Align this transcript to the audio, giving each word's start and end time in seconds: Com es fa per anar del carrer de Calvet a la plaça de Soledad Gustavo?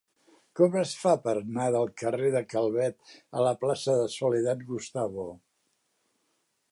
Com 0.59 0.77
es 0.79 0.93
fa 1.01 1.11
per 1.25 1.33
anar 1.41 1.67
del 1.75 1.85
carrer 2.03 2.31
de 2.37 2.41
Calvet 2.55 3.13
a 3.41 3.45
la 3.49 3.53
plaça 3.65 3.99
de 4.01 4.09
Soledad 4.17 4.67
Gustavo? 4.73 5.27